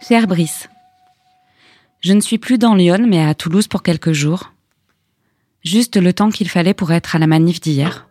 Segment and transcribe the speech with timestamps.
[0.00, 0.68] Cher Brice,
[2.00, 4.52] je ne suis plus dans Lyon, mais à Toulouse pour quelques jours.
[5.64, 8.06] Juste le temps qu'il fallait pour être à la manif d'hier.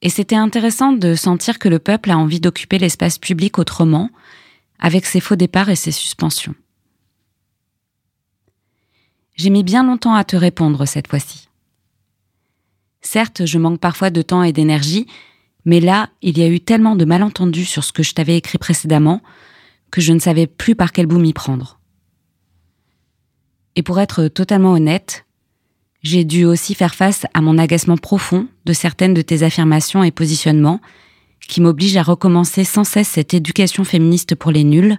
[0.00, 4.10] Et c'était intéressant de sentir que le peuple a envie d'occuper l'espace public autrement,
[4.78, 6.54] avec ses faux départs et ses suspensions.
[9.36, 11.48] J'ai mis bien longtemps à te répondre cette fois-ci.
[13.02, 15.06] Certes, je manque parfois de temps et d'énergie,
[15.66, 18.58] mais là, il y a eu tellement de malentendus sur ce que je t'avais écrit
[18.58, 19.20] précédemment
[19.90, 21.78] que je ne savais plus par quel bout m'y prendre.
[23.76, 25.24] Et pour être totalement honnête,
[26.02, 30.10] j'ai dû aussi faire face à mon agacement profond de certaines de tes affirmations et
[30.10, 30.80] positionnements
[31.46, 34.98] qui m'obligent à recommencer sans cesse cette éducation féministe pour les nuls,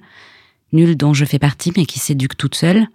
[0.73, 2.87] nuls dont je fais partie mais qui s'éduquent toutes seules.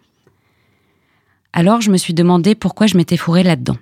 [1.53, 3.79] Alors je me suis demandé pourquoi je m'étais fourrée là-dedans.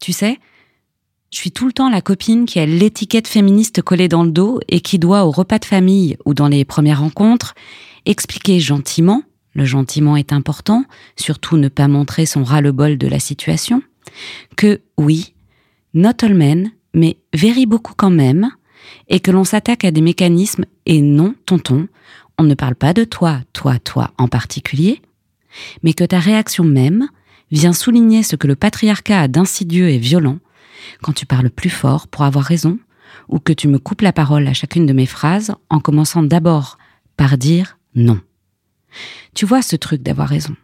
[0.00, 0.38] Tu sais,
[1.34, 4.60] je suis tout le temps la copine qui a l'étiquette féministe collée dans le dos
[4.68, 7.56] et qui doit au repas de famille ou dans les premières rencontres
[8.06, 10.84] expliquer gentiment, le gentiment est important,
[11.16, 13.82] surtout ne pas montrer son ras-le-bol de la situation,
[14.56, 15.34] que oui,
[15.92, 18.50] not all men, mais very beaucoup quand même,
[19.08, 21.88] et que l'on s'attaque à des mécanismes et non, tonton,
[22.38, 25.02] on ne parle pas de toi, toi, toi en particulier,
[25.82, 27.08] mais que ta réaction même
[27.50, 30.38] vient souligner ce que le patriarcat a d'insidieux et violent
[31.02, 32.78] quand tu parles plus fort pour avoir raison,
[33.28, 36.78] ou que tu me coupes la parole à chacune de mes phrases en commençant d'abord
[37.16, 38.20] par dire non.
[39.34, 40.56] Tu vois ce truc d'avoir raison?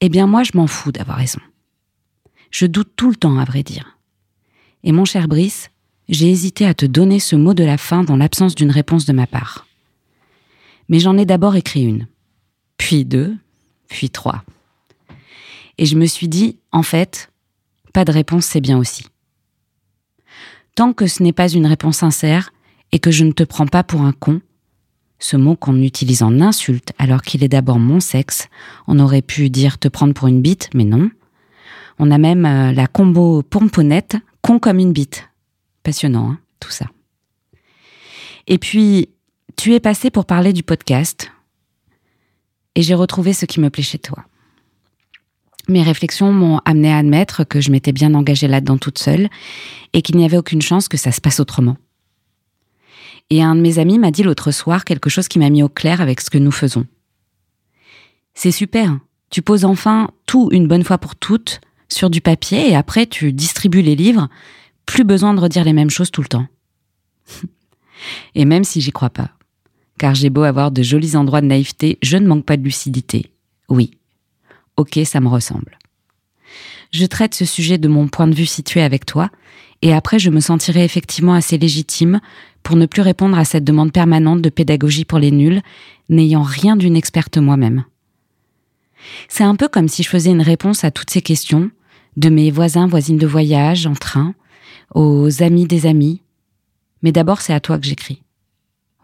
[0.00, 1.40] Eh bien moi je m'en fous d'avoir raison.
[2.50, 3.98] Je doute tout le temps à vrai dire.
[4.84, 5.70] Et mon cher Brice,
[6.08, 9.12] j'ai hésité à te donner ce mot de la fin dans l'absence d'une réponse de
[9.12, 9.66] ma part.
[10.88, 12.06] Mais j'en ai d'abord écrit une,
[12.76, 13.34] puis deux,
[13.88, 14.44] puis trois.
[15.78, 17.30] Et je me suis dit, en fait,
[17.96, 19.06] pas de réponse, c'est bien aussi.
[20.74, 22.52] Tant que ce n'est pas une réponse sincère
[22.92, 24.42] et que je ne te prends pas pour un con,
[25.18, 28.48] ce mot qu'on utilise en insulte alors qu'il est d'abord mon sexe,
[28.86, 31.08] on aurait pu dire te prendre pour une bite, mais non.
[31.98, 35.30] On a même euh, la combo pomponnette, con comme une bite.
[35.82, 36.84] Passionnant, hein, tout ça.
[38.46, 39.08] Et puis,
[39.56, 41.32] tu es passé pour parler du podcast,
[42.74, 44.26] et j'ai retrouvé ce qui me plaît chez toi.
[45.68, 49.28] Mes réflexions m'ont amené à admettre que je m'étais bien engagée là-dedans toute seule
[49.92, 51.76] et qu'il n'y avait aucune chance que ça se passe autrement.
[53.30, 55.68] Et un de mes amis m'a dit l'autre soir quelque chose qui m'a mis au
[55.68, 56.86] clair avec ce que nous faisons.
[58.34, 58.96] C'est super,
[59.30, 63.32] tu poses enfin tout une bonne fois pour toutes sur du papier et après tu
[63.32, 64.28] distribues les livres,
[64.84, 66.46] plus besoin de redire les mêmes choses tout le temps.
[68.34, 69.30] et même si j'y crois pas,
[69.98, 73.32] car j'ai beau avoir de jolis endroits de naïveté, je ne manque pas de lucidité.
[73.68, 73.90] Oui,
[74.76, 75.78] ok, ça me ressemble.
[76.92, 79.30] Je traite ce sujet de mon point de vue situé avec toi,
[79.82, 82.20] et après je me sentirai effectivement assez légitime
[82.62, 85.62] pour ne plus répondre à cette demande permanente de pédagogie pour les nuls,
[86.08, 87.84] n'ayant rien d'une experte moi-même.
[89.28, 91.70] C'est un peu comme si je faisais une réponse à toutes ces questions,
[92.16, 94.34] de mes voisins, voisines de voyage, en train,
[94.94, 96.22] aux amis des amis.
[97.02, 98.22] Mais d'abord, c'est à toi que j'écris.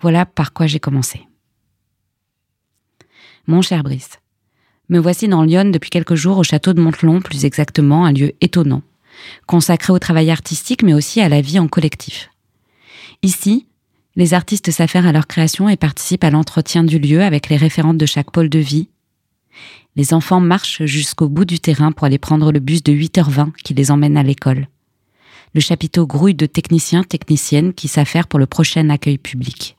[0.01, 1.27] Voilà par quoi j'ai commencé.
[3.47, 4.19] Mon cher Brice,
[4.93, 8.33] me voici dans Lyon depuis quelques jours au château de Montelon, plus exactement, un lieu
[8.43, 8.83] étonnant,
[9.47, 12.31] consacré au travail artistique mais aussi à la vie en collectif.
[13.23, 13.67] Ici,
[14.17, 17.97] les artistes s'affairent à leur création et participent à l'entretien du lieu avec les référentes
[17.97, 18.91] de chaque pôle de vie.
[19.97, 23.73] Les enfants marchent jusqu'au bout du terrain pour aller prendre le bus de 8h20 qui
[23.73, 24.69] les emmène à l'école.
[25.55, 29.79] Le chapiteau grouille de techniciens, techniciennes qui s'affairent pour le prochain accueil public.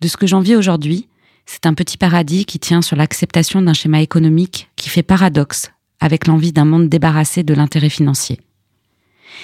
[0.00, 1.08] De ce que j'en vis aujourd'hui,
[1.46, 5.70] c'est un petit paradis qui tient sur l'acceptation d'un schéma économique qui fait paradoxe
[6.00, 8.40] avec l'envie d'un monde débarrassé de l'intérêt financier.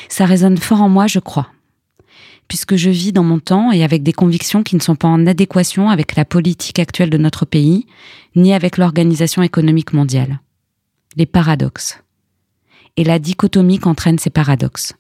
[0.09, 1.49] Ça résonne fort en moi, je crois,
[2.49, 5.27] puisque je vis dans mon temps et avec des convictions qui ne sont pas en
[5.27, 7.87] adéquation avec la politique actuelle de notre pays,
[8.35, 10.41] ni avec l'organisation économique mondiale.
[11.17, 12.03] Les paradoxes.
[12.97, 14.95] Et la dichotomie qu'entraînent ces paradoxes.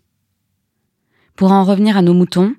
[1.34, 2.54] Pour en revenir à nos moutons,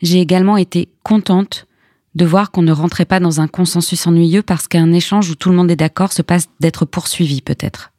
[0.00, 1.66] j'ai également été contente
[2.14, 5.50] de voir qu'on ne rentrait pas dans un consensus ennuyeux parce qu'un échange où tout
[5.50, 7.92] le monde est d'accord se passe d'être poursuivi peut-être.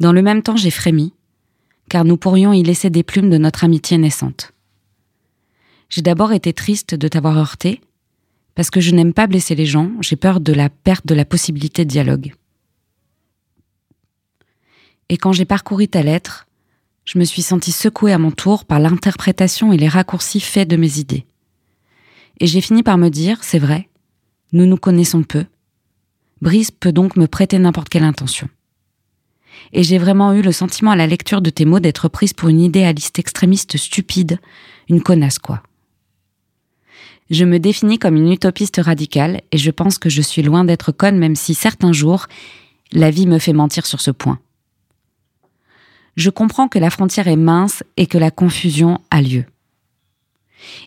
[0.00, 1.12] Dans le même temps, j'ai frémi,
[1.88, 4.52] car nous pourrions y laisser des plumes de notre amitié naissante.
[5.88, 7.80] J'ai d'abord été triste de t'avoir heurté,
[8.54, 11.24] parce que je n'aime pas blesser les gens, j'ai peur de la perte de la
[11.24, 12.34] possibilité de dialogue.
[15.08, 16.46] Et quand j'ai parcouru ta lettre,
[17.04, 20.76] je me suis sentie secouée à mon tour par l'interprétation et les raccourcis faits de
[20.76, 21.26] mes idées.
[22.40, 23.88] Et j'ai fini par me dire, c'est vrai,
[24.52, 25.44] nous nous connaissons peu.
[26.40, 28.48] Brice peut donc me prêter n'importe quelle intention.
[29.72, 32.48] Et j'ai vraiment eu le sentiment à la lecture de tes mots d'être prise pour
[32.48, 34.38] une idéaliste extrémiste stupide,
[34.88, 35.62] une connasse quoi.
[37.30, 40.92] Je me définis comme une utopiste radicale et je pense que je suis loin d'être
[40.92, 42.26] conne même si certains jours,
[42.92, 44.38] la vie me fait mentir sur ce point.
[46.16, 49.46] Je comprends que la frontière est mince et que la confusion a lieu.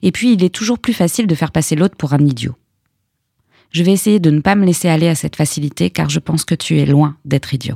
[0.01, 2.56] Et puis, il est toujours plus facile de faire passer l'autre pour un idiot.
[3.71, 6.45] Je vais essayer de ne pas me laisser aller à cette facilité car je pense
[6.45, 7.75] que tu es loin d'être idiot.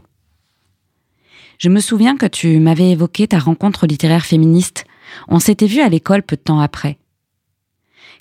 [1.60, 4.86] Je me souviens que tu m'avais évoqué ta rencontre littéraire féministe.
[5.28, 6.98] On s'était vu à l'école peu de temps après.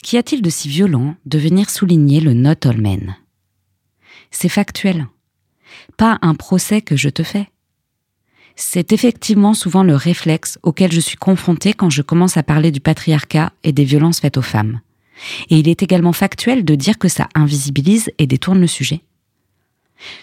[0.02, 3.16] Qu'y a-t-il de si violent de venir souligner le not all men
[4.30, 5.06] C'est factuel.
[5.96, 7.48] Pas un procès que je te fais.
[8.62, 12.78] C'est effectivement souvent le réflexe auquel je suis confrontée quand je commence à parler du
[12.78, 14.82] patriarcat et des violences faites aux femmes.
[15.48, 19.00] Et il est également factuel de dire que ça invisibilise et détourne le sujet.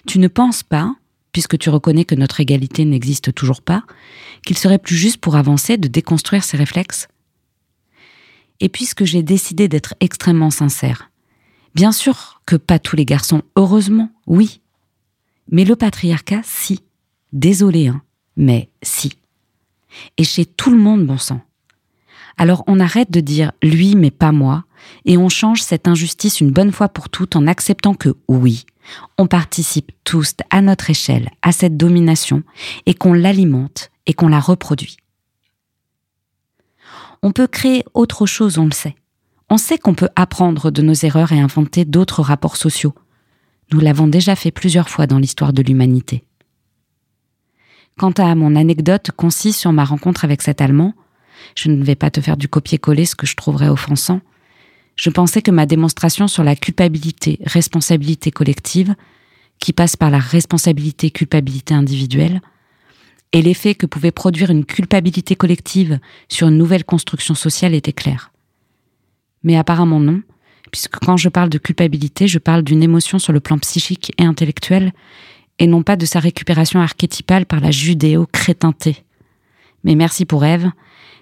[0.06, 0.96] Tu ne penses pas,
[1.32, 3.84] puisque tu reconnais que notre égalité n'existe toujours pas,
[4.46, 7.08] qu'il serait plus juste pour avancer de déconstruire ces réflexes?
[8.60, 11.10] Et puisque j'ai décidé d'être extrêmement sincère,
[11.74, 14.62] bien sûr que pas tous les garçons, heureusement, oui.
[15.50, 16.82] Mais le patriarcat, si.
[17.34, 18.04] Désolé, hein,
[18.38, 19.14] mais si.
[20.18, 21.42] Et chez tout le monde, bon sang.
[22.38, 24.64] Alors on arrête de dire lui mais pas moi,
[25.06, 28.66] et on change cette injustice une bonne fois pour toutes en acceptant que oui,
[29.18, 32.44] on participe tous à notre échelle à cette domination
[32.86, 34.98] et qu'on l'alimente et qu'on la reproduit.
[37.24, 38.96] On peut créer autre chose, on le sait.
[39.50, 42.94] On sait qu'on peut apprendre de nos erreurs et inventer d'autres rapports sociaux.
[43.72, 46.27] Nous l'avons déjà fait plusieurs fois dans l'histoire de l'humanité.
[47.98, 50.94] Quant à mon anecdote concise sur ma rencontre avec cet Allemand,
[51.56, 54.22] je ne vais pas te faire du copier-coller ce que je trouverais offensant,
[54.96, 58.96] je pensais que ma démonstration sur la culpabilité, responsabilité collective,
[59.60, 62.42] qui passe par la responsabilité, culpabilité individuelle,
[63.34, 68.32] et l'effet que pouvait produire une culpabilité collective sur une nouvelle construction sociale était clair.
[69.44, 70.22] Mais apparemment non,
[70.72, 74.24] puisque quand je parle de culpabilité, je parle d'une émotion sur le plan psychique et
[74.24, 74.94] intellectuel,
[75.60, 79.04] et non pas de sa récupération archétypale par la judéo-crétinté.
[79.84, 80.70] Mais merci pour Ève,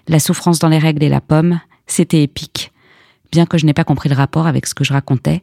[0.08, 2.72] la souffrance dans les règles et la pomme, c'était épique,
[3.32, 5.42] bien que je n'ai pas compris le rapport avec ce que je racontais,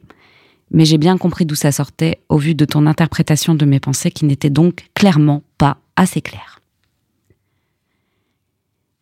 [0.71, 4.11] mais j'ai bien compris d'où ça sortait au vu de ton interprétation de mes pensées
[4.11, 6.59] qui n'était donc clairement pas assez claire.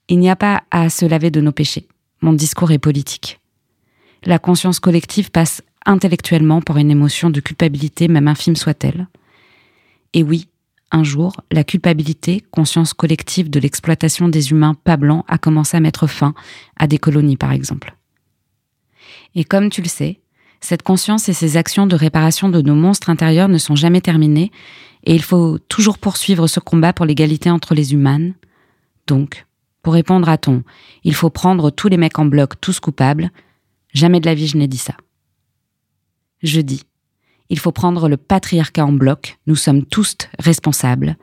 [0.09, 1.87] Il n'y a pas à se laver de nos péchés.
[2.21, 3.39] Mon discours est politique.
[4.23, 9.07] La conscience collective passe intellectuellement par une émotion de culpabilité, même infime soit-elle.
[10.13, 10.47] Et oui,
[10.91, 15.79] un jour, la culpabilité, conscience collective de l'exploitation des humains pas blancs, a commencé à
[15.79, 16.33] mettre fin
[16.77, 17.95] à des colonies, par exemple.
[19.35, 20.19] Et comme tu le sais,
[20.59, 24.51] cette conscience et ces actions de réparation de nos monstres intérieurs ne sont jamais terminées,
[25.03, 28.35] et il faut toujours poursuivre ce combat pour l'égalité entre les humaines.
[29.07, 29.45] Donc,
[29.81, 30.63] pour répondre à ton
[31.03, 33.31] il faut prendre tous les mecs en bloc, tous coupables,
[33.93, 34.95] jamais de la vie je n'ai dit ça.
[36.43, 36.83] Je dis
[37.51, 41.17] il faut prendre le patriarcat en bloc, nous sommes tous responsables,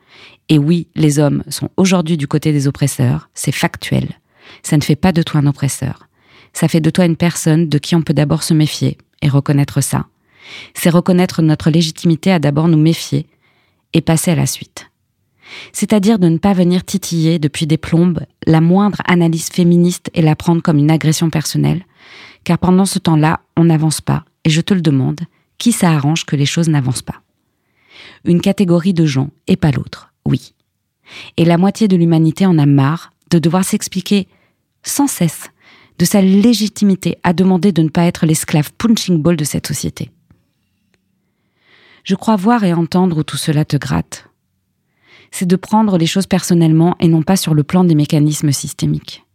[0.47, 4.07] et oui, les hommes sont aujourd'hui du côté des oppresseurs, c'est factuel.
[4.61, 6.07] Ça ne fait pas de toi un oppresseur.
[6.53, 9.81] Ça fait de toi une personne de qui on peut d'abord se méfier et reconnaître
[9.81, 10.05] ça.
[10.75, 13.25] C'est reconnaître notre légitimité à d'abord nous méfier
[13.93, 14.91] et passer à la suite.
[15.73, 20.35] C'est-à-dire de ne pas venir titiller depuis des plombes la moindre analyse féministe et la
[20.35, 21.85] prendre comme une agression personnelle,
[22.43, 25.21] car pendant ce temps-là, on n'avance pas, et je te le demande,
[25.59, 27.21] qui ça arrange que les choses n'avancent pas?
[28.25, 30.55] Une catégorie de gens et pas l'autre, oui.
[31.37, 34.27] Et la moitié de l'humanité en a marre de devoir s'expliquer
[34.83, 35.49] sans cesse
[35.99, 40.11] de sa légitimité à demander de ne pas être l'esclave punching ball de cette société.
[42.05, 44.29] Je crois voir et entendre où tout cela te gratte.
[45.31, 49.25] C'est de prendre les choses personnellement et non pas sur le plan des mécanismes systémiques.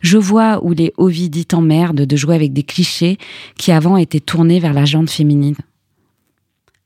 [0.00, 3.18] Je vois où les Ovidis t'emmerdent de jouer avec des clichés
[3.58, 5.56] qui avant étaient tournés vers la jante féminine.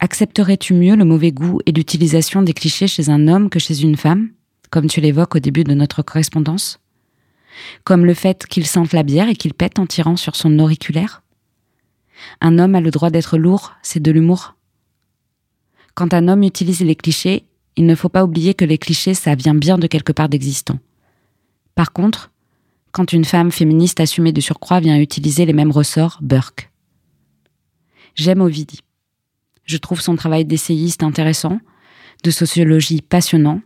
[0.01, 3.97] Accepterais-tu mieux le mauvais goût et l'utilisation des clichés chez un homme que chez une
[3.97, 4.31] femme,
[4.71, 6.79] comme tu l'évoques au début de notre correspondance?
[7.83, 11.23] Comme le fait qu'il sente la bière et qu'il pète en tirant sur son auriculaire?
[12.41, 14.55] Un homme a le droit d'être lourd, c'est de l'humour.
[15.95, 19.35] Quand un homme utilise les clichés, il ne faut pas oublier que les clichés, ça
[19.35, 20.79] vient bien de quelque part d'existant.
[21.75, 22.31] Par contre,
[22.93, 26.71] quand une femme féministe assumée de surcroît vient utiliser les mêmes ressorts, Burke.
[28.15, 28.81] J'aime Ovidie.
[29.65, 31.61] Je trouve son travail d'essayiste intéressant,
[32.25, 33.61] de sociologie passionnant,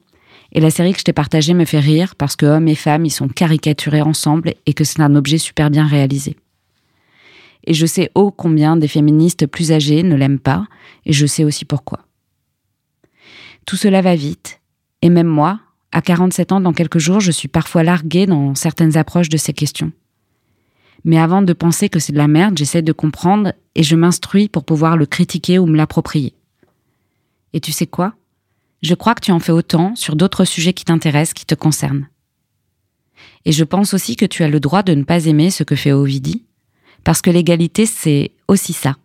[0.53, 3.07] et la série que je t'ai partagée me fait rire parce que hommes et femmes
[3.07, 6.37] y sont caricaturés ensemble et que c'est un objet super bien réalisé.
[7.65, 10.67] Et je sais ô combien des féministes plus âgées ne l'aiment pas,
[11.07, 12.01] et je sais aussi pourquoi.
[13.65, 14.61] Tout cela va vite,
[15.01, 15.61] et même moi,
[15.93, 19.53] à 47 ans dans quelques jours, je suis parfois larguée dans certaines approches de ces
[19.53, 19.93] questions.
[21.05, 24.49] Mais avant de penser que c'est de la merde, j'essaie de comprendre et je m'instruis
[24.49, 26.35] pour pouvoir le critiquer ou me l'approprier.
[27.53, 28.15] Et tu sais quoi?
[28.83, 32.09] Je crois que tu en fais autant sur d'autres sujets qui t'intéressent, qui te concernent.
[33.45, 35.77] Et je pense aussi que tu as le droit de ne pas aimer ce que
[35.77, 36.45] fait Ovidie,
[37.05, 38.97] parce que l'égalité, c'est aussi ça.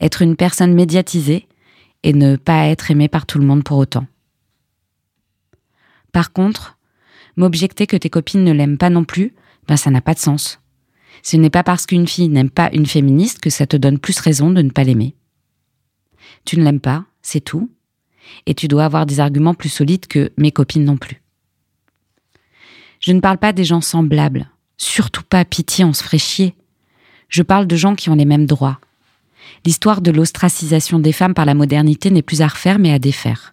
[0.00, 1.46] Être une personne médiatisée
[2.02, 4.06] et ne pas être aimée par tout le monde pour autant.
[6.14, 6.78] Par contre,
[7.36, 9.34] m'objecter que tes copines ne l'aiment pas non plus,
[9.66, 10.60] ben ça n'a pas de sens.
[11.24, 14.20] Ce n'est pas parce qu'une fille n'aime pas une féministe que ça te donne plus
[14.20, 15.16] raison de ne pas l'aimer.
[16.44, 17.68] Tu ne l'aimes pas, c'est tout,
[18.46, 21.20] et tu dois avoir des arguments plus solides que mes copines non plus.
[23.00, 26.54] Je ne parle pas des gens semblables, surtout pas pitié, on se ferait chier.
[27.28, 28.78] Je parle de gens qui ont les mêmes droits.
[29.66, 33.52] L'histoire de l'ostracisation des femmes par la modernité n'est plus à refaire mais à défaire.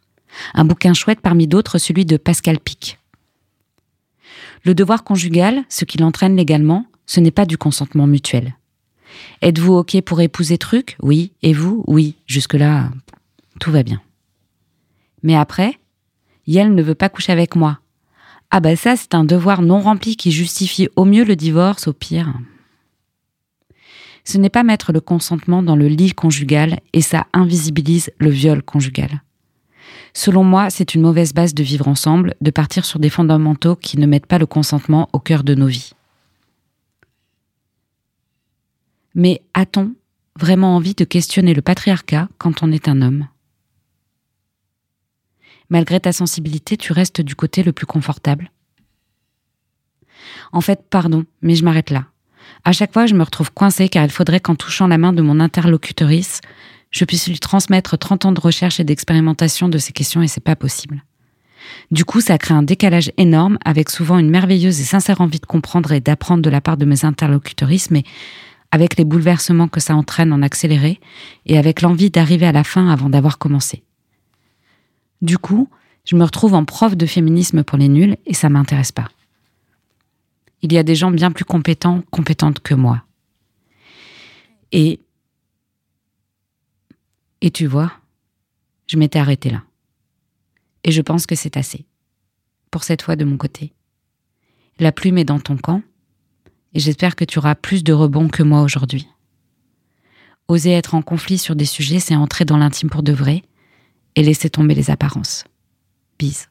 [0.53, 2.97] Un bouquin chouette parmi d'autres, celui de Pascal Pic.
[4.63, 8.55] Le devoir conjugal, ce qui l'entraîne légalement, ce n'est pas du consentement mutuel.
[9.41, 10.97] Êtes-vous OK pour épouser truc?
[11.01, 11.33] Oui.
[11.41, 11.83] Et vous?
[11.87, 12.15] Oui.
[12.27, 12.91] Jusque-là,
[13.59, 14.01] tout va bien.
[15.23, 15.77] Mais après,
[16.47, 17.79] Yel ne veut pas coucher avec moi.
[18.49, 21.93] Ah bah ça, c'est un devoir non rempli qui justifie au mieux le divorce, au
[21.93, 22.33] pire.
[24.23, 28.61] Ce n'est pas mettre le consentement dans le lit conjugal et ça invisibilise le viol
[28.61, 29.21] conjugal.
[30.13, 33.97] Selon moi, c'est une mauvaise base de vivre ensemble, de partir sur des fondamentaux qui
[33.97, 35.93] ne mettent pas le consentement au cœur de nos vies.
[39.15, 39.93] Mais a-t-on
[40.39, 43.27] vraiment envie de questionner le patriarcat quand on est un homme?
[45.69, 48.51] Malgré ta sensibilité, tu restes du côté le plus confortable
[50.51, 52.05] En fait, pardon, mais je m'arrête là.
[52.65, 55.21] À chaque fois, je me retrouve coincée car il faudrait qu'en touchant la main de
[55.21, 56.41] mon interlocutrice,
[56.91, 60.43] je puisse lui transmettre 30 ans de recherche et d'expérimentation de ces questions et c'est
[60.43, 61.03] pas possible.
[61.89, 65.45] Du coup, ça crée un décalage énorme avec souvent une merveilleuse et sincère envie de
[65.45, 68.03] comprendre et d'apprendre de la part de mes interlocutrices, mais
[68.71, 70.99] avec les bouleversements que ça entraîne en accéléré
[71.45, 73.83] et avec l'envie d'arriver à la fin avant d'avoir commencé.
[75.21, 75.69] Du coup,
[76.05, 79.09] je me retrouve en prof de féminisme pour les nuls et ça m'intéresse pas.
[80.61, 83.03] Il y a des gens bien plus compétents, compétentes que moi.
[84.71, 84.99] Et
[87.41, 87.91] et tu vois,
[88.87, 89.63] je m'étais arrêtée là.
[90.83, 91.85] Et je pense que c'est assez.
[92.71, 93.73] Pour cette fois de mon côté.
[94.79, 95.81] La plume est dans ton camp,
[96.73, 99.07] et j'espère que tu auras plus de rebonds que moi aujourd'hui.
[100.47, 103.43] Oser être en conflit sur des sujets, c'est entrer dans l'intime pour de vrai,
[104.15, 105.45] et laisser tomber les apparences.
[106.17, 106.50] Bise.